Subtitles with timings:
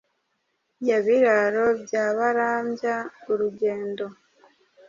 [0.87, 4.05] Ya Biraro bya Barambya-urugendo.